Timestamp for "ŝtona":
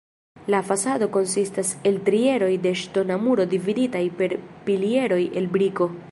2.83-3.17